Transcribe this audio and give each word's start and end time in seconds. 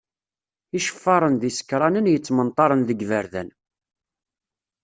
Iceffaren 0.77 1.33
d 1.41 1.43
yisekranen 1.47 2.11
yettmenṭaren 2.13 2.81
deg 2.89 2.99
yiberdan. 3.01 3.49